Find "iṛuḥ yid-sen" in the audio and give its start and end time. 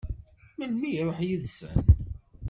0.99-1.75